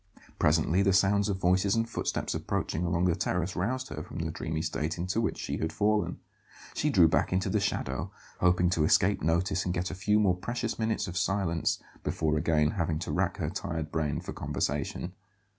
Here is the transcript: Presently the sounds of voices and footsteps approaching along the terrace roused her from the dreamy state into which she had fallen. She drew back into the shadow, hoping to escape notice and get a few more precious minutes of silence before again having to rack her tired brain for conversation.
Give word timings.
Presently 0.39 0.81
the 0.81 0.93
sounds 0.93 1.29
of 1.29 1.37
voices 1.37 1.75
and 1.75 1.87
footsteps 1.87 2.33
approaching 2.33 2.83
along 2.83 3.05
the 3.05 3.13
terrace 3.13 3.55
roused 3.55 3.89
her 3.89 4.01
from 4.01 4.17
the 4.17 4.31
dreamy 4.31 4.63
state 4.63 4.97
into 4.97 5.21
which 5.21 5.37
she 5.37 5.57
had 5.57 5.71
fallen. 5.71 6.17
She 6.73 6.89
drew 6.89 7.07
back 7.07 7.31
into 7.31 7.51
the 7.51 7.59
shadow, 7.59 8.11
hoping 8.39 8.71
to 8.71 8.83
escape 8.83 9.21
notice 9.21 9.63
and 9.63 9.75
get 9.75 9.91
a 9.91 9.93
few 9.93 10.19
more 10.19 10.35
precious 10.35 10.79
minutes 10.79 11.07
of 11.07 11.17
silence 11.17 11.79
before 12.03 12.35
again 12.35 12.71
having 12.71 12.97
to 12.97 13.11
rack 13.11 13.37
her 13.37 13.51
tired 13.51 13.91
brain 13.91 14.21
for 14.21 14.33
conversation. 14.33 15.13